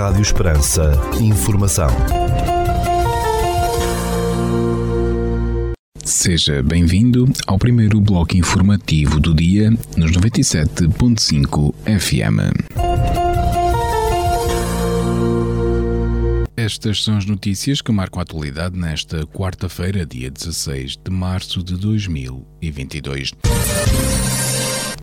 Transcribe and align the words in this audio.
Rádio 0.00 0.22
Esperança. 0.22 0.92
Informação. 1.20 1.90
Seja 6.02 6.62
bem-vindo 6.62 7.30
ao 7.46 7.58
primeiro 7.58 8.00
bloco 8.00 8.34
informativo 8.34 9.20
do 9.20 9.34
dia 9.34 9.70
nos 9.98 10.12
97.5 10.12 11.74
FM. 12.00 12.40
Estas 16.56 17.04
são 17.04 17.18
as 17.18 17.26
notícias 17.26 17.82
que 17.82 17.92
marcam 17.92 18.20
a 18.20 18.22
atualidade 18.22 18.78
nesta 18.78 19.26
quarta-feira, 19.26 20.06
dia 20.06 20.30
16 20.30 20.96
de 20.96 21.10
março 21.10 21.62
de 21.62 21.76
2022. 21.76 23.32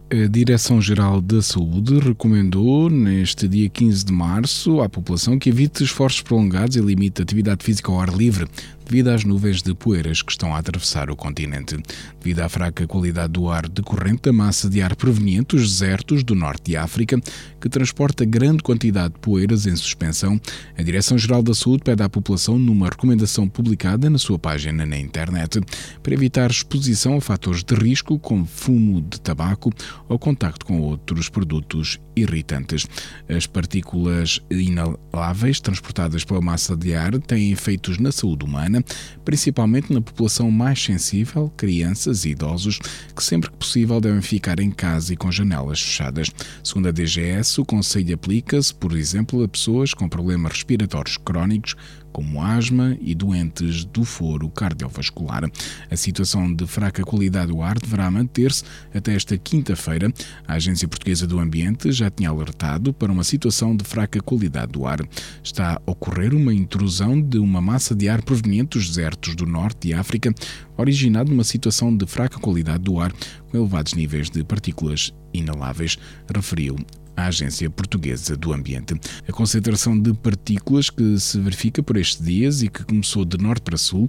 A 0.09 0.25
Direção-Geral 0.25 1.19
da 1.19 1.41
Saúde 1.41 1.99
recomendou, 1.99 2.89
neste 2.89 3.45
dia 3.45 3.67
15 3.67 4.05
de 4.05 4.13
março, 4.13 4.79
à 4.79 4.87
população 4.87 5.37
que 5.37 5.49
evite 5.49 5.83
esforços 5.83 6.21
prolongados 6.21 6.77
e 6.77 6.79
limite 6.79 7.21
a 7.21 7.23
atividade 7.23 7.61
física 7.61 7.91
ao 7.91 7.99
ar 7.99 8.15
livre, 8.15 8.47
devido 8.87 9.09
às 9.09 9.23
nuvens 9.23 9.61
de 9.61 9.73
poeiras 9.75 10.21
que 10.21 10.31
estão 10.31 10.55
a 10.55 10.59
atravessar 10.59 11.11
o 11.11 11.15
continente. 11.15 11.77
Devido 12.19 12.39
à 12.39 12.49
fraca 12.49 12.87
qualidade 12.87 13.33
do 13.33 13.49
ar 13.49 13.67
decorrente 13.67 14.23
da 14.23 14.33
massa 14.33 14.69
de 14.69 14.81
ar 14.81 14.95
proveniente 14.95 15.55
dos 15.55 15.69
desertos 15.69 16.23
do 16.23 16.33
norte 16.33 16.71
de 16.71 16.77
África, 16.77 17.19
que 17.59 17.69
transporta 17.69 18.23
grande 18.23 18.63
quantidade 18.63 19.13
de 19.13 19.19
poeiras 19.19 19.65
em 19.65 19.75
suspensão, 19.75 20.39
a 20.77 20.81
Direção-Geral 20.81 21.43
da 21.43 21.53
Saúde 21.53 21.83
pede 21.83 22.01
à 22.01 22.09
população, 22.09 22.57
numa 22.57 22.87
recomendação 22.87 23.47
publicada 23.47 24.09
na 24.09 24.17
sua 24.17 24.39
página 24.39 24.85
na 24.85 24.97
internet, 24.97 25.59
para 26.01 26.13
evitar 26.13 26.49
exposição 26.49 27.17
a 27.17 27.21
fatores 27.21 27.63
de 27.63 27.75
risco 27.75 28.17
como 28.17 28.45
fumo 28.45 29.01
de 29.01 29.19
tabaco 29.19 29.71
ou 30.07 30.17
contacto 30.17 30.65
com 30.65 30.79
outros 30.79 31.29
produtos 31.29 31.99
irritantes. 32.15 32.87
As 33.29 33.45
partículas 33.45 34.39
inaláveis 34.49 35.59
transportadas 35.59 36.23
pela 36.23 36.41
massa 36.41 36.75
de 36.75 36.95
ar 36.95 37.17
têm 37.19 37.51
efeitos 37.51 37.97
na 37.97 38.11
saúde 38.11 38.45
humana, 38.45 38.76
principalmente 39.23 39.93
na 39.93 40.01
população 40.01 40.49
mais 40.51 40.81
sensível, 40.81 41.51
crianças 41.55 42.25
e 42.25 42.29
idosos, 42.29 42.79
que 43.15 43.23
sempre 43.23 43.49
que 43.49 43.57
possível 43.57 43.99
devem 43.99 44.21
ficar 44.21 44.59
em 44.59 44.71
casa 44.71 45.13
e 45.13 45.17
com 45.17 45.31
janelas 45.31 45.81
fechadas. 45.81 46.29
Segundo 46.63 46.89
a 46.89 46.91
DGS, 46.91 47.59
o 47.61 47.65
conselho 47.65 48.15
aplica-se, 48.15 48.73
por 48.73 48.95
exemplo, 48.95 49.43
a 49.43 49.47
pessoas 49.47 49.93
com 49.93 50.07
problemas 50.09 50.53
respiratórios 50.53 51.17
crónicos, 51.17 51.75
como 52.17 52.41
asma 52.41 52.97
e 52.99 53.13
doentes 53.13 53.85
do 53.85 54.03
foro 54.03 54.49
cardiovascular. 54.49 55.43
A 55.91 55.95
situação 55.95 56.51
de 56.51 56.65
fraca 56.65 57.03
qualidade 57.03 57.51
do 57.51 57.61
ar 57.61 57.77
deverá 57.77 58.09
manter-se 58.09 58.63
até 58.91 59.13
esta 59.13 59.37
quinta-feira. 59.37 60.11
A 60.47 60.53
Agência 60.53 60.87
Portuguesa 60.87 61.27
do 61.27 61.39
Ambiente 61.39 61.91
já 61.91 62.09
tinha 62.09 62.31
alertado 62.31 62.91
para 62.91 63.11
uma 63.11 63.23
situação 63.23 63.75
de 63.75 63.83
fraca 63.83 64.19
qualidade 64.19 64.71
do 64.71 64.87
ar. 64.87 64.99
Está 65.43 65.75
a 65.75 65.81
ocorrer 65.91 66.33
uma 66.33 66.51
intrusão 66.51 67.21
de 67.21 67.37
uma 67.37 67.61
massa 67.61 67.93
de 67.93 68.09
ar 68.09 68.23
proveniente 68.23 68.66
dos 68.69 68.87
desertos 68.87 69.35
do 69.35 69.45
norte 69.45 69.87
de 69.87 69.93
África, 69.93 70.33
originado 70.77 71.31
numa 71.31 71.43
situação 71.43 71.95
de 71.95 72.05
fraca 72.05 72.39
qualidade 72.39 72.83
do 72.83 72.99
ar, 72.99 73.11
com 73.49 73.57
elevados 73.57 73.93
níveis 73.93 74.29
de 74.29 74.43
partículas 74.43 75.13
inaláveis, 75.33 75.97
referiu 76.33 76.75
a 77.17 77.25
Agência 77.27 77.67
Portuguesa 77.69 78.37
do 78.37 78.53
Ambiente. 78.53 78.93
A 79.27 79.31
concentração 79.31 79.99
de 79.99 80.13
partículas 80.13 80.91
que 80.91 81.19
se 81.19 81.39
verifica 81.39 81.81
por 81.81 81.97
estes 81.97 82.23
dias 82.23 82.61
e 82.61 82.69
que 82.69 82.85
começou 82.85 83.25
de 83.25 83.37
norte 83.37 83.63
para 83.63 83.77
sul 83.77 84.07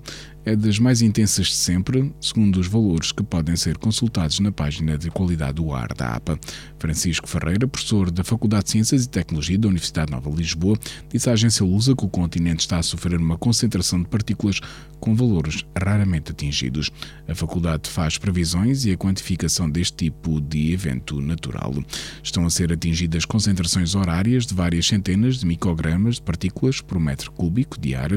é 0.48 0.56
das 0.56 0.78
mais 0.78 1.02
intensas 1.02 1.48
de 1.48 1.56
sempre, 1.56 2.10
segundo 2.18 2.58
os 2.58 2.66
valores 2.66 3.12
que 3.12 3.22
podem 3.22 3.54
ser 3.54 3.76
consultados 3.76 4.40
na 4.40 4.50
página 4.50 4.96
de 4.96 5.10
qualidade 5.10 5.56
do 5.56 5.74
ar 5.74 5.92
da 5.92 6.14
APA. 6.14 6.40
Francisco 6.78 7.28
Ferreira, 7.28 7.68
professor 7.68 8.10
da 8.10 8.24
Faculdade 8.24 8.64
de 8.64 8.70
Ciências 8.70 9.04
e 9.04 9.08
Tecnologia 9.10 9.58
da 9.58 9.68
Universidade 9.68 10.10
Nova 10.10 10.30
de 10.30 10.38
Lisboa, 10.38 10.78
disse 11.12 11.28
à 11.28 11.34
agência 11.34 11.66
Lusa 11.66 11.94
que 11.94 12.02
o 12.02 12.08
continente 12.08 12.60
está 12.60 12.78
a 12.78 12.82
sofrer 12.82 13.20
uma 13.20 13.36
concentração 13.36 14.00
de 14.00 14.08
partículas 14.08 14.58
com 14.98 15.14
valores 15.14 15.66
raramente 15.78 16.32
atingidos. 16.32 16.90
A 17.28 17.34
faculdade 17.34 17.90
faz 17.90 18.16
previsões 18.16 18.86
e 18.86 18.92
a 18.92 18.96
quantificação 18.96 19.68
deste 19.68 20.08
tipo 20.08 20.40
de 20.40 20.72
evento 20.72 21.20
natural. 21.20 21.74
Estão 22.22 22.46
a 22.46 22.50
ser 22.50 22.72
atingidas 22.72 23.26
concentrações 23.26 23.94
horárias 23.94 24.46
de 24.46 24.54
várias 24.54 24.86
centenas 24.86 25.36
de 25.36 25.46
microgramas 25.46 26.14
de 26.14 26.22
partículas 26.22 26.80
por 26.80 26.98
metro 26.98 27.30
cúbico 27.32 27.78
de 27.78 27.94
ar. 27.94 28.12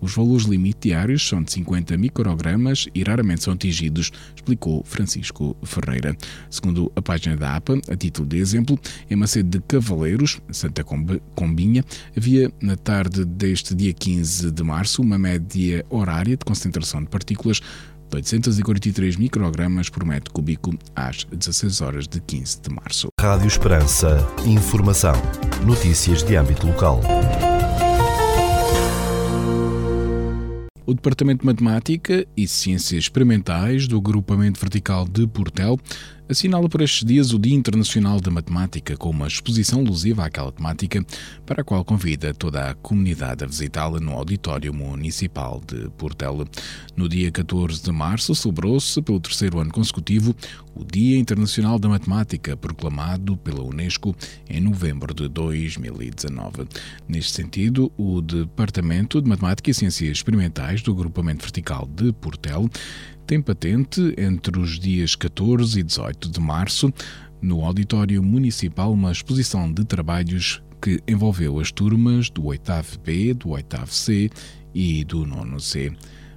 Os 0.00 0.14
valores 0.14 0.44
limite 0.46 0.88
diários 0.88 1.26
são 1.26 1.42
de 1.42 1.52
50 1.52 1.73
microgramas 1.96 2.88
e 2.94 3.02
raramente 3.02 3.42
são 3.42 3.54
atingidos, 3.54 4.10
explicou 4.34 4.82
Francisco 4.84 5.56
Ferreira. 5.62 6.16
Segundo 6.50 6.90
a 6.96 7.02
página 7.02 7.36
da 7.36 7.56
APA, 7.56 7.80
a 7.88 7.96
título 7.96 8.28
de 8.28 8.38
exemplo, 8.38 8.78
em 9.10 9.16
Macedo 9.16 9.48
de 9.48 9.60
Cavaleiros, 9.60 10.40
Santa 10.50 10.84
Combinha, 11.34 11.84
havia 12.16 12.50
na 12.60 12.76
tarde 12.76 13.24
deste 13.24 13.74
dia 13.74 13.92
15 13.92 14.50
de 14.50 14.62
março 14.62 15.02
uma 15.02 15.18
média 15.18 15.84
horária 15.88 16.36
de 16.36 16.44
concentração 16.44 17.02
de 17.02 17.08
partículas 17.08 17.60
de 18.10 18.16
843 18.16 19.16
microgramas 19.16 19.88
por 19.88 20.04
metro 20.04 20.32
cúbico 20.32 20.74
às 20.94 21.24
16 21.24 21.80
horas 21.80 22.08
de 22.08 22.20
15 22.20 22.60
de 22.60 22.70
março. 22.70 23.08
Rádio 23.20 23.48
Esperança. 23.48 24.26
Informação. 24.46 25.14
Notícias 25.66 26.22
de 26.22 26.36
âmbito 26.36 26.66
local. 26.66 27.00
O 30.86 30.92
Departamento 30.92 31.40
de 31.40 31.46
Matemática 31.46 32.26
e 32.36 32.46
Ciências 32.46 33.04
Experimentais 33.04 33.88
do 33.88 33.96
Agrupamento 33.96 34.60
Vertical 34.60 35.08
de 35.08 35.26
Portel 35.26 35.78
assinala 36.28 36.68
por 36.68 36.80
estes 36.80 37.04
dias 37.04 37.32
o 37.32 37.38
Dia 37.38 37.54
Internacional 37.54 38.20
da 38.20 38.30
Matemática 38.30 38.96
com 38.96 39.10
uma 39.10 39.26
exposição 39.26 39.80
alusiva 39.80 40.24
àquela 40.24 40.50
temática, 40.50 41.04
para 41.44 41.60
a 41.60 41.64
qual 41.64 41.84
convida 41.84 42.32
toda 42.32 42.70
a 42.70 42.74
comunidade 42.74 43.44
a 43.44 43.46
visitá-la 43.46 44.00
no 44.00 44.12
Auditório 44.12 44.72
Municipal 44.72 45.60
de 45.66 45.90
Portel. 45.90 46.46
No 46.96 47.08
dia 47.08 47.30
14 47.30 47.82
de 47.82 47.92
março 47.92 48.34
celebrou-se, 48.34 49.00
pelo 49.02 49.20
terceiro 49.20 49.58
ano 49.58 49.70
consecutivo, 49.70 50.34
o 50.74 50.84
Dia 50.84 51.18
Internacional 51.18 51.78
da 51.78 51.88
Matemática, 51.88 52.56
proclamado 52.56 53.36
pela 53.36 53.62
Unesco 53.62 54.16
em 54.48 54.60
novembro 54.60 55.14
de 55.14 55.28
2019. 55.28 56.66
Neste 57.06 57.32
sentido, 57.32 57.92
o 57.96 58.20
Departamento 58.20 59.20
de 59.20 59.28
Matemática 59.28 59.70
e 59.70 59.74
Ciências 59.74 60.10
Experimentais 60.10 60.82
do 60.82 60.92
Agrupamento 60.92 61.42
Vertical 61.42 61.88
de 61.94 62.12
Portel 62.12 62.68
tem 63.26 63.40
patente 63.40 64.14
entre 64.18 64.58
os 64.58 64.78
dias 64.78 65.14
14 65.14 65.80
e 65.80 65.82
18 65.82 66.30
de 66.30 66.40
março, 66.40 66.92
no 67.40 67.64
Auditório 67.64 68.22
Municipal, 68.22 68.92
uma 68.92 69.12
exposição 69.12 69.72
de 69.72 69.84
trabalhos 69.84 70.62
que 70.80 71.00
envolveu 71.08 71.58
as 71.58 71.72
turmas 71.72 72.28
do 72.30 72.46
8 72.46 72.72
B, 73.02 73.34
do 73.34 73.50
8 73.50 73.86
C 73.86 74.30
e 74.74 75.04
do 75.04 75.26
9 75.26 75.60
C. 75.60 75.92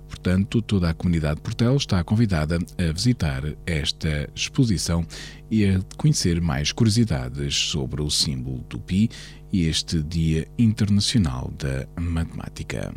Portanto, 0.08 0.62
toda 0.62 0.90
a 0.90 0.94
comunidade 0.94 1.36
de 1.36 1.42
Portel 1.42 1.76
está 1.76 2.02
convidada 2.04 2.58
a 2.78 2.92
visitar 2.94 3.44
esta 3.66 4.30
exposição 4.34 5.06
e 5.52 5.66
a 5.66 5.82
conhecer 5.98 6.40
mais 6.40 6.72
curiosidades 6.72 7.56
sobre 7.56 8.02
o 8.02 8.10
símbolo 8.10 8.64
do 8.70 8.80
Pi 8.80 9.10
e 9.52 9.66
este 9.66 10.02
Dia 10.02 10.48
Internacional 10.58 11.52
da 11.58 11.86
Matemática. 12.02 12.94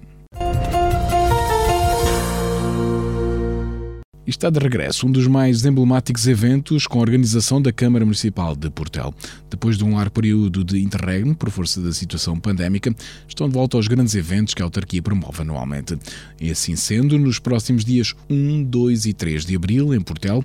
Está 4.30 4.48
de 4.48 4.60
regresso 4.60 5.06
um 5.06 5.10
dos 5.10 5.26
mais 5.26 5.64
emblemáticos 5.64 6.28
eventos 6.28 6.86
com 6.86 6.98
a 6.98 7.02
organização 7.02 7.60
da 7.60 7.72
Câmara 7.72 8.04
Municipal 8.04 8.54
de 8.54 8.70
Portel. 8.70 9.12
Depois 9.50 9.76
de 9.76 9.84
um 9.84 9.96
largo 9.96 10.12
período 10.12 10.62
de 10.62 10.80
interregno 10.80 11.34
por 11.34 11.50
força 11.50 11.80
da 11.80 11.92
situação 11.92 12.38
pandémica, 12.38 12.94
estão 13.26 13.48
de 13.48 13.54
volta 13.54 13.76
aos 13.76 13.88
grandes 13.88 14.14
eventos 14.14 14.54
que 14.54 14.62
a 14.62 14.64
autarquia 14.64 15.02
promove 15.02 15.42
anualmente. 15.42 15.98
E 16.40 16.48
assim 16.50 16.76
sendo, 16.76 17.18
nos 17.18 17.40
próximos 17.40 17.84
dias 17.84 18.14
1, 18.30 18.62
2 18.64 19.06
e 19.06 19.12
3 19.12 19.44
de 19.44 19.56
abril, 19.56 19.92
em 19.92 20.00
Portel, 20.00 20.44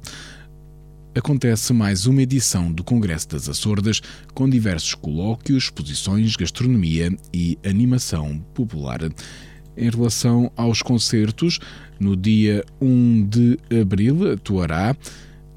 acontece 1.13 1.71
mais 1.71 2.07
uma 2.07 2.23
edição 2.23 2.71
do 2.71 2.83
Congresso 2.83 3.29
das 3.29 3.47
Açordas, 3.47 4.01
com 4.33 4.49
diversos 4.49 4.95
colóquios, 4.95 5.65
exposições, 5.65 6.35
gastronomia 6.35 7.15
e 7.31 7.57
animação 7.63 8.43
popular 8.53 9.01
em 9.77 9.89
relação 9.89 10.51
aos 10.55 10.81
concertos. 10.81 11.59
No 11.99 12.15
dia 12.15 12.63
1 12.81 13.27
de 13.27 13.59
abril 13.81 14.33
atuará 14.33 14.95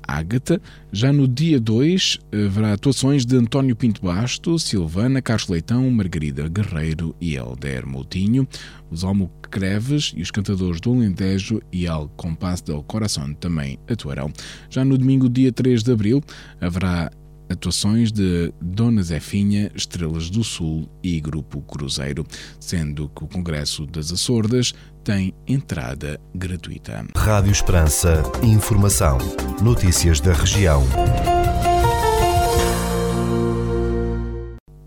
Ágata. 0.08 0.58
Já 0.90 1.12
no 1.12 1.28
dia 1.28 1.60
2 1.60 2.18
haverá 2.32 2.72
atuações 2.72 3.26
de 3.26 3.36
António 3.36 3.76
Pinto 3.76 4.00
Basto, 4.00 4.58
Silvana, 4.58 5.20
Carlos 5.20 5.48
Leitão, 5.48 5.90
Margarida 5.90 6.48
Guerreiro 6.48 7.14
e 7.20 7.34
Helder 7.34 7.86
Moutinho. 7.86 8.48
Os 8.90 9.04
Almocreves 9.04 10.14
e 10.16 10.22
os 10.22 10.30
cantadores 10.30 10.80
do 10.80 10.94
Alentejo 10.94 11.60
e 11.70 11.86
Al 11.86 12.08
Compasso 12.16 12.64
del 12.64 12.82
Coração 12.82 13.34
também 13.34 13.78
atuarão. 13.86 14.32
Já 14.70 14.82
no 14.82 14.96
domingo, 14.96 15.28
dia 15.28 15.52
3 15.52 15.82
de 15.82 15.92
abril, 15.92 16.24
haverá 16.58 17.10
atuações 17.48 18.12
de 18.12 18.52
Dona 18.60 19.02
Zefinha, 19.02 19.70
Estrelas 19.74 20.30
do 20.30 20.44
Sul 20.44 20.88
e 21.02 21.20
Grupo 21.20 21.60
Cruzeiro, 21.62 22.26
sendo 22.60 23.08
que 23.08 23.24
o 23.24 23.28
Congresso 23.28 23.86
das 23.86 24.12
Açordas 24.12 24.74
tem 25.02 25.34
entrada 25.46 26.20
gratuita. 26.34 27.06
Rádio 27.16 27.52
Esperança, 27.52 28.22
informação, 28.42 29.18
notícias 29.62 30.20
da 30.20 30.32
região. 30.32 30.84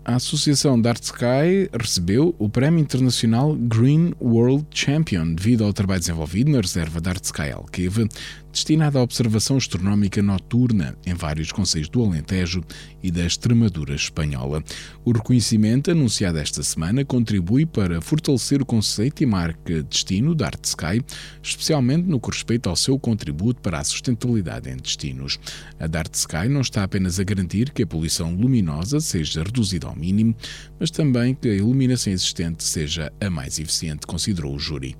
A 0.04 0.16
Associação 0.16 0.78
Dark 0.78 1.02
Sky 1.02 1.70
recebeu 1.72 2.34
o 2.38 2.46
Prémio 2.46 2.80
Internacional 2.80 3.54
Green 3.54 4.12
World 4.20 4.66
Champion 4.70 5.32
devido 5.32 5.64
ao 5.64 5.72
trabalho 5.72 6.00
desenvolvido 6.00 6.50
na 6.50 6.60
reserva 6.60 7.00
Dark 7.00 7.24
Sky 7.24 7.50
Alqueva 7.52 8.06
destinada 8.52 8.98
à 8.98 9.02
observação 9.02 9.56
astronómica 9.56 10.22
noturna 10.22 10.96
em 11.06 11.14
vários 11.14 11.50
conselhos 11.50 11.88
do 11.88 12.04
Alentejo 12.04 12.62
e 13.02 13.10
da 13.10 13.24
Extremadura 13.24 13.94
espanhola. 13.94 14.62
O 15.04 15.10
reconhecimento, 15.10 15.90
anunciado 15.90 16.38
esta 16.38 16.62
semana, 16.62 17.04
contribui 17.04 17.64
para 17.64 18.00
fortalecer 18.00 18.60
o 18.60 18.66
conceito 18.66 19.22
e 19.22 19.26
marca 19.26 19.82
destino 19.82 20.34
da 20.34 20.46
Art 20.46 20.64
Sky, 20.64 21.02
especialmente 21.42 22.06
no 22.06 22.20
que 22.20 22.30
respeita 22.30 22.68
ao 22.68 22.76
seu 22.76 22.98
contributo 22.98 23.60
para 23.62 23.78
a 23.78 23.84
sustentabilidade 23.84 24.68
em 24.68 24.76
destinos. 24.76 25.40
A 25.80 25.86
Dart 25.86 26.14
Sky 26.14 26.48
não 26.48 26.60
está 26.60 26.84
apenas 26.84 27.18
a 27.18 27.24
garantir 27.24 27.70
que 27.70 27.82
a 27.82 27.86
poluição 27.86 28.34
luminosa 28.34 29.00
seja 29.00 29.42
reduzida 29.42 29.86
ao 29.86 29.96
mínimo, 29.96 30.36
mas 30.78 30.90
também 30.90 31.34
que 31.34 31.48
a 31.48 31.54
iluminação 31.54 32.12
existente 32.12 32.62
seja 32.62 33.10
a 33.20 33.30
mais 33.30 33.58
eficiente, 33.58 34.06
considerou 34.06 34.54
o 34.54 34.58
júri. 34.58 34.96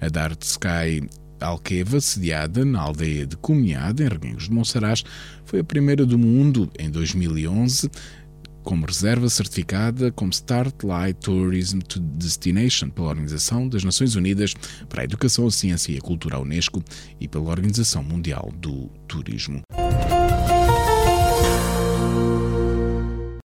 A 0.00 0.08
Dart 0.08 0.40
Sky 0.42 1.06
Alqueva, 1.40 2.00
sediada 2.00 2.64
na 2.64 2.80
aldeia 2.80 3.26
de 3.26 3.36
Comunhada, 3.36 4.02
em 4.02 4.08
Reguengos 4.08 4.44
de 4.44 4.52
Monsaraz, 4.52 5.04
foi 5.44 5.60
a 5.60 5.64
primeira 5.64 6.06
do 6.06 6.18
mundo 6.18 6.70
em 6.78 6.90
2011 6.90 7.90
como 8.64 8.86
reserva 8.86 9.28
certificada 9.28 10.10
como 10.10 10.30
Start 10.30 10.82
Light 10.82 11.20
Tourism 11.20 11.80
to 11.80 12.00
Destination 12.00 12.88
pela 12.88 13.08
Organização 13.08 13.68
das 13.68 13.84
Nações 13.84 14.16
Unidas 14.16 14.54
para 14.88 15.02
a 15.02 15.04
Educação, 15.04 15.46
a 15.46 15.50
Ciência 15.50 15.92
e 15.92 15.98
a 15.98 16.00
Cultura 16.00 16.40
Unesco 16.40 16.82
e 17.20 17.28
pela 17.28 17.50
Organização 17.50 18.02
Mundial 18.02 18.50
do 18.56 18.88
Turismo. 19.06 19.60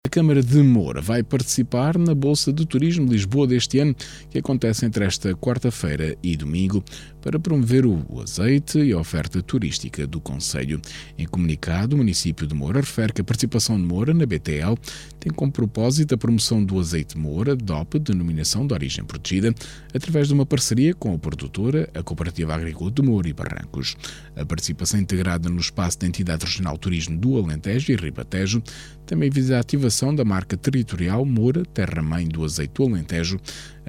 A 0.07 0.11
Câmara 0.11 0.43
de 0.43 0.63
Moura 0.63 1.03
vai 1.03 1.23
participar 1.23 1.99
na 1.99 2.15
Bolsa 2.15 2.51
de 2.51 2.65
Turismo 2.65 3.13
Lisboa 3.13 3.47
deste 3.47 3.79
ano, 3.79 3.95
que 4.31 4.39
acontece 4.39 4.87
entre 4.87 5.05
esta 5.05 5.35
quarta-feira 5.35 6.17
e 6.23 6.35
domingo, 6.35 6.83
para 7.29 7.39
promover 7.39 7.85
o 7.85 8.23
azeite 8.23 8.79
e 8.79 8.91
a 8.91 8.99
oferta 8.99 9.43
turística 9.43 10.07
do 10.07 10.19
Conselho. 10.19 10.81
Em 11.19 11.27
comunicado, 11.27 11.95
o 11.95 11.99
município 11.99 12.47
de 12.47 12.55
Moura 12.55 12.81
refere 12.81 13.13
que 13.13 13.21
a 13.21 13.25
participação 13.25 13.77
de 13.77 13.83
Moura 13.83 14.15
na 14.15 14.25
BTL 14.25 14.75
tem 15.21 15.31
como 15.31 15.53
propósito 15.53 16.15
a 16.15 16.17
promoção 16.17 16.65
do 16.65 16.81
azeite 16.81 17.19
Moura, 17.19 17.55
DOP, 17.55 17.99
denominação 17.99 18.67
de 18.67 18.73
origem 18.73 19.05
protegida, 19.05 19.55
através 19.93 20.29
de 20.29 20.33
uma 20.33 20.47
parceria 20.47 20.95
com 20.95 21.13
a 21.13 21.19
produtora, 21.19 21.91
a 21.93 22.03
Cooperativa 22.03 22.55
Agrícola 22.55 22.91
de 22.91 23.03
Moura 23.03 23.29
e 23.29 23.35
Barrancos. 23.35 23.95
A 24.35 24.47
participação 24.47 24.99
integrada 24.99 25.51
no 25.51 25.61
espaço 25.61 25.99
da 25.99 26.07
Entidade 26.07 26.47
Regional 26.47 26.79
Turismo 26.79 27.19
do 27.19 27.37
Alentejo 27.37 27.93
e 27.93 27.97
Ribatejo 27.97 28.63
também 29.05 29.31
visa 29.31 29.57
a 29.57 29.61
ativação 29.61 30.15
da 30.15 30.25
marca 30.25 30.57
territorial 30.57 31.25
Moura, 31.25 31.63
terra-mãe 31.65 32.27
do 32.29 32.45
azeite 32.45 32.75
do 32.75 32.85
Alentejo, 32.85 33.39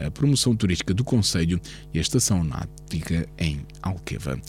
a 0.07 0.11
promoção 0.11 0.55
turística 0.55 0.93
do 0.93 1.03
Conselho 1.03 1.59
e 1.93 1.97
a 1.97 2.01
estação 2.01 2.43
náutica 2.43 3.27
em 3.37 3.65
Alqueva. 3.81 4.39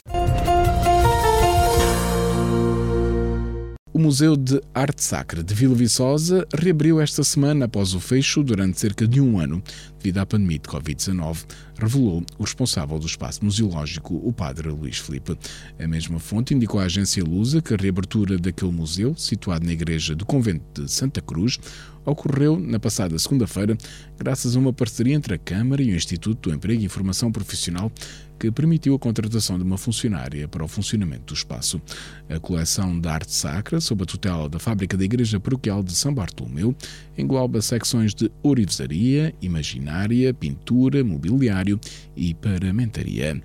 O 3.93 3.99
Museu 3.99 4.37
de 4.37 4.61
Arte 4.73 5.03
Sacra 5.03 5.43
de 5.43 5.53
Vila 5.53 5.75
Viçosa 5.75 6.47
reabriu 6.57 7.01
esta 7.01 7.25
semana 7.25 7.65
após 7.65 7.93
o 7.93 7.99
fecho 7.99 8.41
durante 8.41 8.79
cerca 8.79 9.05
de 9.05 9.19
um 9.19 9.37
ano 9.37 9.61
devido 10.01 10.17
à 10.17 10.25
pandemia 10.25 10.57
de 10.57 10.67
Covid-19, 10.67 11.45
revelou 11.77 12.23
o 12.37 12.43
responsável 12.43 12.97
do 12.97 13.05
espaço 13.05 13.45
museológico, 13.45 14.15
o 14.15 14.33
padre 14.33 14.69
Luís 14.69 14.97
Filipe. 14.97 15.37
A 15.79 15.87
mesma 15.87 16.19
fonte 16.19 16.55
indicou 16.55 16.79
à 16.79 16.85
agência 16.85 17.23
Lusa 17.23 17.61
que 17.61 17.73
a 17.73 17.77
reabertura 17.77 18.37
daquele 18.37 18.71
museu, 18.71 19.15
situado 19.15 19.65
na 19.65 19.71
igreja 19.71 20.15
do 20.15 20.25
convento 20.25 20.81
de 20.81 20.91
Santa 20.91 21.21
Cruz, 21.21 21.59
ocorreu 22.03 22.59
na 22.59 22.79
passada 22.79 23.17
segunda-feira, 23.19 23.77
graças 24.17 24.55
a 24.55 24.59
uma 24.59 24.73
parceria 24.73 25.13
entre 25.13 25.35
a 25.35 25.37
Câmara 25.37 25.83
e 25.83 25.91
o 25.91 25.95
Instituto 25.95 26.49
do 26.49 26.55
Emprego 26.55 26.81
e 26.81 26.85
Informação 26.85 27.31
Profissional, 27.31 27.91
que 28.39 28.51
permitiu 28.51 28.95
a 28.95 28.99
contratação 28.99 29.55
de 29.55 29.63
uma 29.63 29.77
funcionária 29.77 30.47
para 30.47 30.63
o 30.63 30.67
funcionamento 30.67 31.25
do 31.25 31.33
espaço. 31.35 31.79
A 32.27 32.39
coleção 32.39 32.99
de 32.99 33.07
arte 33.07 33.31
sacra, 33.31 33.79
sob 33.79 34.01
a 34.01 34.05
tutela 34.07 34.49
da 34.49 34.57
Fábrica 34.57 34.97
da 34.97 35.03
Igreja 35.03 35.39
Paroquial 35.39 35.83
de 35.83 35.93
São 35.93 36.11
Bartolomeu, 36.11 36.75
engloba 37.15 37.61
secções 37.61 38.15
de 38.15 38.31
ourivesaria, 38.41 39.31
imaginária, 39.43 39.90
pintura, 40.39 41.03
mobiliário 41.03 41.79
e 42.15 42.33
paramentaria. 42.33 43.41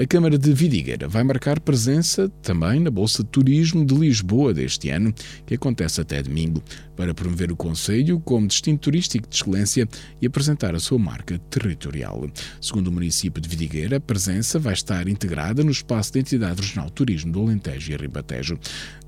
A 0.00 0.06
Câmara 0.06 0.38
de 0.38 0.52
Vidigueira 0.52 1.08
vai 1.08 1.24
marcar 1.24 1.58
presença 1.58 2.28
também 2.40 2.78
na 2.78 2.88
Bolsa 2.88 3.24
de 3.24 3.30
Turismo 3.30 3.84
de 3.84 3.96
Lisboa 3.96 4.54
deste 4.54 4.90
ano, 4.90 5.12
que 5.44 5.54
acontece 5.54 6.00
até 6.00 6.22
domingo, 6.22 6.62
para 6.98 7.14
promover 7.14 7.52
o 7.52 7.56
Conselho 7.56 8.18
como 8.18 8.48
destino 8.48 8.76
turístico 8.76 9.28
de 9.28 9.36
excelência 9.36 9.88
e 10.20 10.26
apresentar 10.26 10.74
a 10.74 10.80
sua 10.80 10.98
marca 10.98 11.38
territorial. 11.48 12.28
Segundo 12.60 12.88
o 12.88 12.92
município 12.92 13.40
de 13.40 13.48
Vidigueira, 13.48 13.98
a 13.98 14.00
presença 14.00 14.58
vai 14.58 14.72
estar 14.72 15.06
integrada 15.06 15.62
no 15.62 15.70
espaço 15.70 16.12
da 16.12 16.18
Entidade 16.18 16.60
Regional 16.60 16.90
Turismo 16.90 17.30
do 17.30 17.42
Alentejo 17.42 17.92
e 17.92 17.96
Ribatejo. 17.96 18.58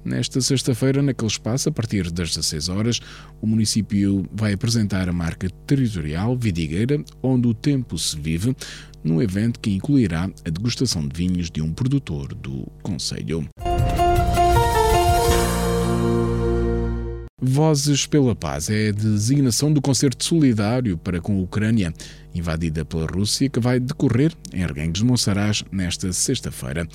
Nesta 0.04 0.40
sexta-feira, 0.40 1.02
naquele 1.02 1.32
espaço, 1.32 1.68
a 1.68 1.72
partir 1.72 2.12
das 2.12 2.28
16 2.28 2.68
horas, 2.68 3.00
o 3.42 3.46
município 3.46 4.24
vai 4.32 4.52
apresentar 4.52 5.08
a 5.08 5.12
marca 5.12 5.50
territorial 5.66 6.36
Vidigueira, 6.36 7.02
onde 7.20 7.48
o 7.48 7.54
tempo 7.54 7.98
se 7.98 8.16
vive, 8.16 8.54
num 9.02 9.20
evento 9.20 9.58
que 9.58 9.74
incluirá 9.74 10.30
a 10.46 10.48
degustação 10.48 11.08
de 11.08 11.16
vinhos 11.16 11.50
de 11.50 11.60
um 11.60 11.72
produtor 11.72 12.34
do 12.34 12.68
Conselho. 12.84 13.48
Vozes 17.42 18.04
pela 18.04 18.36
Paz 18.36 18.68
é 18.68 18.88
a 18.88 18.92
designação 18.92 19.72
do 19.72 19.80
concerto 19.80 20.22
solidário 20.22 20.98
para 20.98 21.20
com 21.22 21.38
a 21.38 21.42
Ucrânia, 21.42 21.92
invadida 22.34 22.84
pela 22.84 23.06
Rússia, 23.06 23.48
que 23.48 23.58
vai 23.58 23.80
decorrer 23.80 24.32
em 24.52 24.62
Arganhos 24.62 24.98
de 24.98 25.04
Monsaraz 25.04 25.64
nesta 25.72 26.12
sexta-feira. 26.12 26.86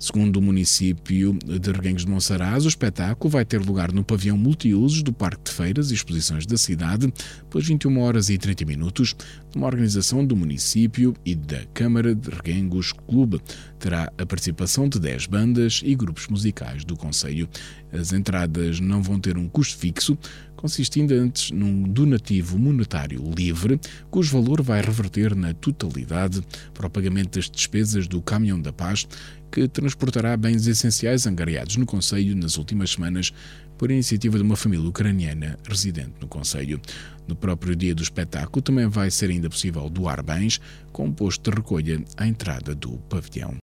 Segundo 0.00 0.38
o 0.38 0.42
município 0.42 1.34
de 1.34 1.72
Reguengos 1.72 2.06
de 2.06 2.10
Monsaraz, 2.10 2.64
o 2.64 2.68
espetáculo 2.68 3.30
vai 3.30 3.44
ter 3.44 3.60
lugar 3.60 3.92
no 3.92 4.02
pavião 4.02 4.34
multiusos 4.34 5.02
do 5.02 5.12
Parque 5.12 5.42
de 5.44 5.50
Feiras 5.50 5.90
e 5.90 5.94
Exposições 5.94 6.46
da 6.46 6.56
cidade, 6.56 7.12
pelas 7.50 7.66
21 7.66 8.00
horas 8.00 8.30
e 8.30 8.38
30 8.38 8.64
minutos, 8.64 9.14
numa 9.54 9.66
organização 9.66 10.24
do 10.24 10.34
município 10.34 11.14
e 11.22 11.34
da 11.34 11.66
Câmara 11.74 12.14
de 12.14 12.30
Reguengos 12.30 12.92
Clube. 12.92 13.42
Terá 13.78 14.10
a 14.16 14.24
participação 14.24 14.88
de 14.88 14.98
10 14.98 15.26
bandas 15.26 15.82
e 15.84 15.94
grupos 15.94 16.28
musicais 16.28 16.82
do 16.82 16.96
Conselho. 16.96 17.46
As 17.92 18.14
entradas 18.14 18.80
não 18.80 19.02
vão 19.02 19.20
ter 19.20 19.36
um 19.36 19.48
custo 19.48 19.76
fixo, 19.76 20.16
consistindo 20.56 21.12
antes 21.12 21.50
num 21.50 21.82
donativo 21.82 22.58
monetário 22.58 23.22
livre, 23.36 23.80
cujo 24.10 24.32
valor 24.32 24.62
vai 24.62 24.80
reverter 24.80 25.34
na 25.34 25.52
totalidade 25.54 26.42
para 26.74 26.86
o 26.86 26.90
pagamento 26.90 27.38
das 27.38 27.50
despesas 27.50 28.06
do 28.06 28.20
Caminhão 28.20 28.60
da 28.60 28.72
Paz, 28.72 29.08
que 29.50 29.66
transportará 29.68 30.36
bens 30.36 30.66
essenciais 30.66 31.26
angariados 31.26 31.76
no 31.76 31.86
Conselho 31.86 32.36
nas 32.36 32.56
últimas 32.56 32.90
semanas 32.90 33.32
por 33.76 33.90
iniciativa 33.90 34.36
de 34.36 34.44
uma 34.44 34.56
família 34.56 34.88
ucraniana 34.88 35.58
residente 35.66 36.12
no 36.20 36.28
Conselho. 36.28 36.80
No 37.26 37.34
próprio 37.34 37.74
dia 37.74 37.94
do 37.94 38.02
espetáculo 38.02 38.62
também 38.62 38.86
vai 38.86 39.10
ser 39.10 39.30
ainda 39.30 39.48
possível 39.48 39.88
doar 39.88 40.22
bens 40.22 40.60
com 40.92 41.06
um 41.06 41.12
posto 41.12 41.50
de 41.50 41.56
recolha 41.56 42.02
à 42.16 42.26
entrada 42.26 42.74
do 42.74 42.98
pavilhão. 43.08 43.56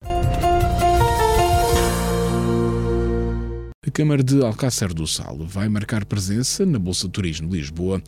A 3.87 3.91
Câmara 3.93 4.23
de 4.23 4.43
Alcácer 4.43 4.93
do 4.93 5.07
Salo 5.07 5.47
vai 5.47 5.69
marcar 5.69 6.05
presença 6.05 6.67
na 6.67 6.79
Bolsa 6.79 7.07
de 7.07 7.13
Turismo 7.13 7.49
de 7.49 7.59
Lisboa 7.59 8.03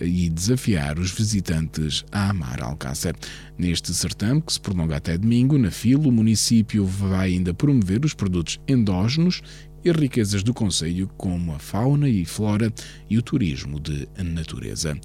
e 0.00 0.28
desafiar 0.28 0.98
os 0.98 1.10
visitantes 1.10 2.04
a 2.12 2.30
amar 2.30 2.62
Alcácer. 2.62 3.14
Neste 3.56 3.92
certame, 3.92 4.42
que 4.42 4.52
se 4.52 4.60
prolonga 4.60 4.96
até 4.96 5.16
domingo, 5.16 5.58
na 5.58 5.70
fila, 5.70 6.08
o 6.08 6.12
município 6.12 6.84
vai 6.84 7.32
ainda 7.32 7.52
promover 7.54 8.04
os 8.04 8.14
produtos 8.14 8.60
endógenos 8.68 9.42
e 9.84 9.92
riquezas 9.92 10.42
do 10.42 10.52
Conselho, 10.52 11.08
como 11.16 11.52
a 11.52 11.58
fauna 11.58 12.08
e 12.08 12.24
flora 12.24 12.72
e 13.08 13.16
o 13.16 13.22
turismo 13.22 13.78
de 13.80 14.08
natureza. 14.22 14.98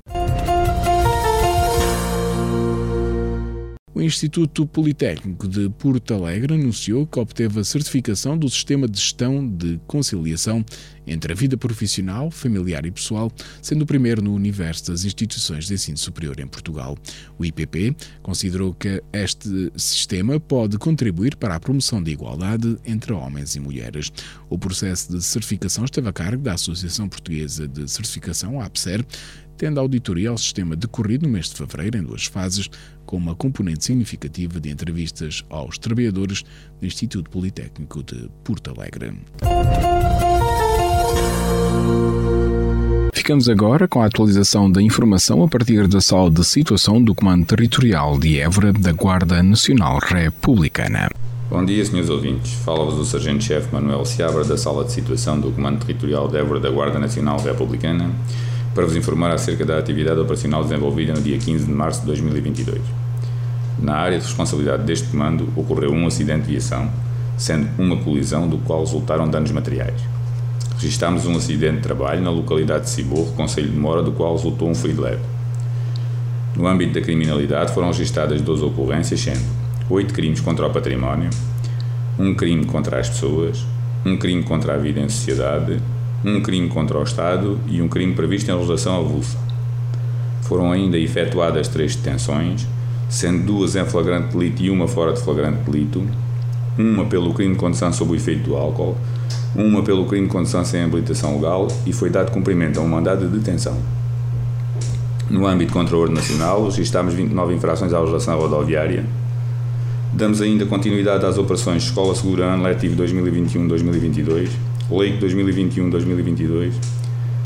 O 3.96 4.02
Instituto 4.02 4.66
Politécnico 4.66 5.48
de 5.48 5.70
Porto 5.70 6.16
Alegre 6.16 6.56
anunciou 6.56 7.06
que 7.06 7.20
obteve 7.20 7.60
a 7.60 7.64
certificação 7.64 8.36
do 8.36 8.50
Sistema 8.50 8.88
de 8.88 9.00
Gestão 9.00 9.48
de 9.48 9.80
Conciliação 9.86 10.66
entre 11.06 11.34
a 11.34 11.36
vida 11.36 11.58
profissional, 11.58 12.32
familiar 12.32 12.86
e 12.86 12.92
pessoal, 12.92 13.32
sendo 13.62 13.84
o 13.84 13.86
primeiro 13.86 14.22
no 14.22 14.34
universo 14.34 14.92
das 14.92 15.04
instituições 15.06 15.68
de 15.68 15.74
ensino 15.74 15.98
superior 15.98 16.40
em 16.40 16.48
Portugal. 16.48 16.98
O 17.38 17.46
IPP 17.46 17.96
considerou 18.22 18.74
que 18.74 19.04
este 19.12 19.72
sistema 19.76 20.40
pode 20.40 20.78
contribuir 20.78 21.36
para 21.36 21.56
a 21.56 21.60
promoção 21.60 22.02
da 22.02 22.12
igualdade 22.12 22.78
entre 22.86 23.14
homens 23.14 23.56
e 23.56 23.60
mulheres. 23.60 24.12
O 24.50 24.58
processo 24.58 25.12
de 25.12 25.22
certificação 25.24 25.86
esteve 25.86 26.10
a 26.10 26.14
cargo 26.14 26.44
da 26.44 26.54
Associação 26.54 27.08
Portuguesa 27.10 27.68
de 27.68 27.90
Certificação, 27.90 28.60
APSER, 28.62 29.06
tendo 29.58 29.80
a 29.80 29.82
auditoria 29.82 30.30
ao 30.30 30.38
sistema 30.38 30.76
decorrido 30.76 31.26
no 31.26 31.32
mês 31.32 31.50
de 31.50 31.56
fevereiro 31.56 31.98
em 31.98 32.04
duas 32.04 32.26
fases, 32.26 32.70
com 33.06 33.18
uma 33.18 33.36
componente 33.36 33.86
significativa 33.86 34.60
de 34.60 34.70
entrevistas 34.70 35.44
aos 35.50 35.78
trabalhadores 35.78 36.44
do 36.80 36.86
Instituto 36.86 37.30
Politécnico 37.30 38.04
de 38.04 38.30
Porto 38.44 38.72
Alegre. 38.72 39.14
Ficamos 43.24 43.48
agora 43.48 43.88
com 43.88 44.02
a 44.02 44.06
atualização 44.06 44.70
da 44.70 44.82
informação 44.82 45.44
a 45.44 45.48
partir 45.48 45.88
da 45.88 46.02
sala 46.02 46.30
de 46.30 46.44
situação 46.44 47.02
do 47.02 47.16
Comando 47.16 47.46
Territorial 47.46 48.20
de 48.20 48.38
Évora 48.38 48.74
da 48.74 48.92
Guarda 48.92 49.42
Nacional 49.42 49.98
Republicana. 49.98 51.10
Bom 51.50 51.64
dia, 51.64 51.86
senhores 51.86 52.10
ouvintes. 52.10 52.54
Fala-vos 52.66 52.96
o 52.96 53.06
Sargento-Chefe 53.06 53.74
Manuel 53.74 54.04
Seabra 54.04 54.44
da 54.44 54.58
Sala 54.58 54.84
de 54.84 54.92
Situação 54.92 55.40
do 55.40 55.52
Comando 55.52 55.86
Territorial 55.86 56.28
de 56.28 56.38
Évora 56.38 56.60
da 56.60 56.70
Guarda 56.70 57.00
Nacional 57.00 57.40
Republicana 57.40 58.12
para 58.76 58.86
vos 58.86 58.96
informar 58.96 59.32
acerca 59.32 59.66
da 59.66 59.78
atividade 59.78 60.20
operacional 60.20 60.62
desenvolvida 60.64 61.14
no 61.14 61.22
dia 61.22 61.38
15 61.38 61.66
de 61.66 61.72
março 61.72 62.02
de 62.02 62.08
2022. 62.08 62.82
Na 63.80 63.96
área 63.96 64.20
de 64.20 64.26
responsabilidade 64.26 64.84
deste 64.84 65.08
comando 65.08 65.48
ocorreu 65.56 65.92
um 65.92 66.08
acidente 66.08 66.42
de 66.42 66.52
viação, 66.52 66.90
sendo 67.38 67.70
uma 67.78 67.98
colisão 67.98 68.48
do 68.50 68.58
qual 68.58 68.82
resultaram 68.82 69.30
danos 69.30 69.52
materiais. 69.52 70.02
Registámos 70.84 71.26
um 71.26 71.38
acidente 71.38 71.78
de 71.78 71.82
trabalho 71.82 72.22
na 72.22 72.30
localidade 72.30 72.84
de 72.84 72.90
Ciborro, 72.90 73.32
Conselho 73.38 73.70
de 73.70 73.78
Mora, 73.78 74.04
do 74.04 74.12
qual 74.12 74.36
resultou 74.36 74.70
um 74.70 74.76
ferido 74.76 75.04
leve. 75.04 75.22
No 76.58 76.68
âmbito 76.68 76.96
da 76.96 77.00
criminalidade 77.00 77.74
foram 77.74 77.88
registadas 77.88 78.42
12 78.42 78.66
ocorrências, 78.66 79.22
sendo 79.22 79.40
8 79.90 80.14
crimes 80.14 80.42
contra 80.42 80.68
o 80.68 80.70
património, 80.70 81.30
um 82.20 82.36
crime 82.36 82.66
contra 82.66 83.00
as 83.00 83.08
pessoas, 83.08 83.66
um 84.06 84.18
crime 84.18 84.44
contra 84.44 84.74
a 84.74 84.78
vida 84.78 85.00
em 85.00 85.08
sociedade, 85.08 85.80
um 86.26 86.42
crime 86.42 86.68
contra 86.68 87.00
o 87.00 87.04
Estado 87.04 87.58
e 87.70 87.82
um 87.82 87.88
crime 87.88 88.14
previsto 88.14 88.52
em 88.52 88.54
legislação 88.54 88.98
avulsa. 88.98 89.38
Foram 90.42 90.70
ainda 90.70 90.98
efetuadas 90.98 91.70
três 91.70 91.96
detenções, 91.96 92.68
sendo 93.08 93.46
duas 93.46 93.78
em 93.78 93.86
flagrante 93.86 94.36
delito 94.36 94.62
e 94.62 94.70
uma 94.70 94.90
fora 94.90 95.14
de 95.14 95.22
flagrante 95.22 95.60
delito, 95.64 96.06
uma 96.78 97.06
pelo 97.06 97.34
crime 97.34 97.54
de 97.54 97.60
condução 97.60 97.94
sob 97.94 98.12
o 98.12 98.16
efeito 98.18 98.50
do 98.50 98.58
álcool, 98.58 98.98
uma 99.56 99.84
pelo 99.84 100.06
crime 100.06 100.28
de 100.28 100.32
condução 100.32 100.66
sem 100.66 100.84
habilitação 100.84 101.36
legal 101.36 101.68
e 101.86 101.94
foi 101.94 102.10
dado 102.10 102.32
cumprimento 102.32 102.80
a 102.80 102.84
um 102.84 102.88
mandado 102.88 103.28
de 103.28 103.38
detenção. 103.38 103.78
No 105.30 105.48
âmbito 105.48 105.68
de 105.68 105.74
controle 105.74 106.14
nacional, 106.14 106.66
registámos 106.66 107.14
29 107.14 107.54
infrações 107.54 107.94
à 107.94 108.00
legislação 108.00 108.38
rodoviária. 108.38 109.06
Damos 110.14 110.42
ainda 110.42 110.66
continuidade 110.66 111.26
às 111.26 111.38
operações 111.38 111.84
Escola 111.84 112.14
Segura 112.14 112.46
Ano 112.46 112.64
Letivo 112.64 113.02
2021-2022, 113.02 114.50
Leite 114.92 115.26
2021-2022, 115.26 116.74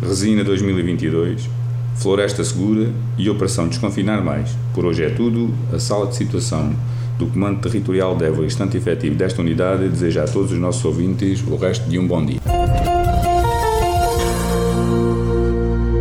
Resina 0.02 0.44
2022, 0.44 1.50
Floresta 1.96 2.44
Segura 2.44 2.92
e 3.18 3.30
Operação 3.30 3.68
Desconfinar 3.68 4.22
Mais. 4.24 4.50
Por 4.74 4.86
hoje 4.86 5.04
é 5.04 5.10
tudo. 5.10 5.54
A 5.74 5.80
sala 5.80 6.08
de 6.08 6.16
situação 6.16 6.76
do 7.18 7.28
Comando 7.28 7.62
Territorial 7.62 8.16
de 8.16 8.26
Évora, 8.26 8.46
instante 8.46 8.78
efetivo 8.78 9.16
desta 9.16 9.42
unidade, 9.42 9.90
deseja 9.90 10.24
a 10.24 10.28
todos 10.28 10.52
os 10.52 10.58
nossos 10.58 10.84
ouvintes 10.86 11.42
o 11.48 11.56
resto 11.56 11.90
de 11.90 11.98
um 12.00 12.08
bom 12.08 12.26
dia. 12.26 12.40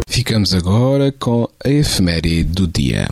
Ficamos 0.08 0.52
agora 0.54 1.12
com 1.12 1.48
a 1.64 1.68
efeméride 1.68 2.44
do 2.44 2.66
dia. 2.66 3.06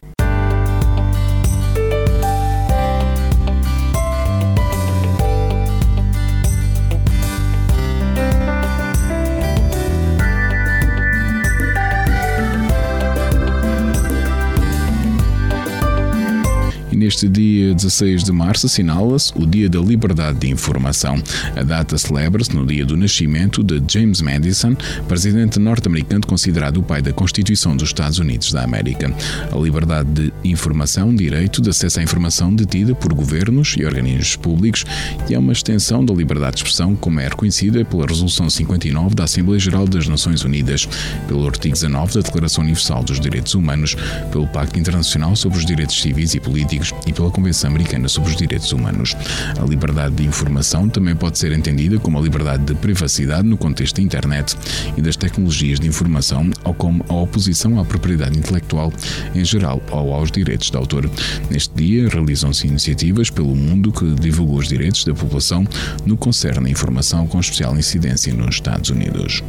Neste 17.05 17.29
dia 17.29 17.75
16 17.75 18.25
de 18.25 18.33
março 18.33 18.65
assinala-se 18.65 19.31
o 19.37 19.45
Dia 19.47 19.69
da 19.69 19.79
Liberdade 19.79 20.39
de 20.39 20.49
Informação. 20.49 21.23
A 21.55 21.63
data 21.63 21.99
celebra-se 21.99 22.57
no 22.57 22.65
dia 22.65 22.87
do 22.87 22.97
nascimento 22.97 23.63
de 23.63 23.83
James 23.87 24.23
Madison, 24.23 24.75
presidente 25.07 25.59
norte-americano 25.59 26.27
considerado 26.27 26.79
o 26.79 26.83
pai 26.83 27.03
da 27.03 27.13
Constituição 27.13 27.77
dos 27.77 27.91
Estados 27.91 28.19
Unidos 28.19 28.55
da 28.55 28.65
América. 28.65 29.15
A 29.53 29.57
liberdade 29.59 30.09
de 30.15 30.33
informação, 30.49 31.15
direito 31.15 31.61
de 31.61 31.69
acesso 31.69 32.01
à 32.01 32.03
informação 32.03 32.55
detida 32.55 32.95
por 32.95 33.13
governos 33.13 33.75
e 33.79 33.85
organismos 33.85 34.37
públicos, 34.37 34.87
e 35.29 35.35
é 35.35 35.39
uma 35.39 35.53
extensão 35.53 36.03
da 36.03 36.15
liberdade 36.15 36.57
de 36.57 36.63
expressão, 36.63 36.97
como 36.97 37.21
é 37.21 37.29
reconhecida 37.29 37.85
pela 37.85 38.07
Resolução 38.07 38.49
59 38.49 39.15
da 39.15 39.25
Assembleia 39.25 39.61
Geral 39.61 39.87
das 39.87 40.09
Nações 40.09 40.43
Unidas, 40.43 40.89
pelo 41.29 41.47
artigo 41.47 41.75
19 41.75 42.15
da 42.15 42.21
Declaração 42.23 42.65
Universal 42.65 43.05
dos 43.05 43.21
Direitos 43.21 43.55
Humanos, 43.55 43.95
pelo 44.33 44.47
Pacto 44.47 44.79
Internacional 44.79 45.37
sobre 45.37 45.59
os 45.59 45.67
Direitos 45.67 46.01
Civis 46.01 46.33
e 46.33 46.41
Políticos 46.41 46.94
e 47.07 47.13
pela 47.13 47.31
Convenção 47.31 47.71
Americana 47.71 48.09
sobre 48.09 48.31
os 48.31 48.37
Direitos 48.37 48.73
Humanos. 48.73 49.17
A 49.61 49.65
liberdade 49.65 50.15
de 50.17 50.25
informação 50.25 50.89
também 50.89 51.15
pode 51.15 51.39
ser 51.39 51.53
entendida 51.53 51.99
como 51.99 52.19
a 52.19 52.23
liberdade 52.23 52.65
de 52.65 52.75
privacidade 52.75 53.47
no 53.47 53.57
contexto 53.57 53.97
da 53.97 54.03
internet 54.03 54.57
e 54.97 55.03
das 55.03 55.17
tecnologias 55.17 55.81
de 55.81 55.87
informação, 55.87 56.51
ou 56.65 56.75
como 56.75 57.05
a 57.09 57.15
oposição 57.15 57.79
à 57.79 57.85
propriedade 57.85 58.39
intelectual 58.39 58.93
em 59.35 59.45
geral 59.45 59.83
ou 59.91 60.13
aos 60.13 60.31
direitos 60.31 60.71
de 60.71 60.77
autor. 60.77 61.09
Neste 61.51 61.75
dia, 61.75 62.09
realizam-se 62.09 62.67
iniciativas 62.67 63.31
pelo 63.31 63.55
mundo 63.55 63.93
que 63.93 64.15
divulgam 64.15 64.57
os 64.57 64.69
direitos 64.69 65.05
da 65.05 65.15
população 65.15 65.67
no 66.05 66.17
que 66.17 66.23
concerne 66.23 66.69
a 66.69 66.73
informação 66.73 67.27
com 67.27 67.41
especial 67.41 67.77
incidência 67.77 68.33
nos 68.33 68.57
Estados 68.57 68.91
Unidos. 68.91 69.43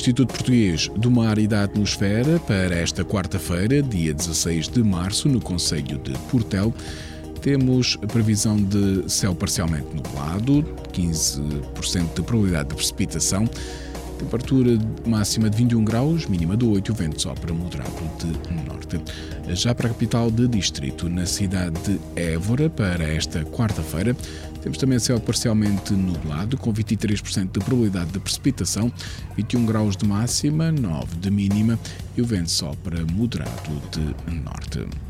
Instituto 0.00 0.32
Português 0.32 0.88
do 0.96 1.10
Mar 1.10 1.36
e 1.36 1.46
da 1.46 1.62
Atmosfera, 1.62 2.40
para 2.40 2.74
esta 2.74 3.04
quarta-feira, 3.04 3.82
dia 3.82 4.14
16 4.14 4.66
de 4.68 4.82
março, 4.82 5.28
no 5.28 5.42
Conselho 5.42 5.98
de 5.98 6.12
Portel, 6.30 6.72
temos 7.42 7.98
a 8.02 8.06
previsão 8.06 8.56
de 8.56 9.04
céu 9.12 9.34
parcialmente 9.34 9.94
nublado, 9.94 10.62
15% 10.90 12.14
de 12.14 12.22
probabilidade 12.22 12.70
de 12.70 12.76
precipitação, 12.76 13.46
temperatura 14.20 14.78
máxima 15.06 15.48
de 15.48 15.56
21 15.56 15.84
graus, 15.84 16.26
mínima 16.26 16.56
de 16.56 16.64
8, 16.64 16.92
o 16.92 16.94
vento 16.94 17.22
sopra 17.22 17.54
moderado 17.54 17.90
de 18.18 18.54
norte. 18.68 19.00
Já 19.48 19.74
para 19.74 19.88
a 19.88 19.90
capital 19.90 20.30
de 20.30 20.46
distrito, 20.46 21.08
na 21.08 21.24
cidade 21.24 21.80
de 21.80 22.00
Évora, 22.20 22.68
para 22.68 23.02
esta 23.02 23.42
quarta-feira, 23.44 24.14
temos 24.60 24.76
também 24.76 24.98
céu 24.98 25.18
parcialmente 25.18 25.94
nublado, 25.94 26.58
com 26.58 26.72
23% 26.72 27.50
de 27.50 27.64
probabilidade 27.64 28.10
de 28.10 28.20
precipitação, 28.20 28.92
21 29.36 29.64
graus 29.64 29.96
de 29.96 30.06
máxima, 30.06 30.70
9 30.70 31.16
de 31.16 31.30
mínima 31.30 31.78
e 32.16 32.20
o 32.20 32.24
vento 32.24 32.50
sopra 32.50 33.04
moderado 33.12 33.82
de 33.90 34.34
norte. 34.34 35.09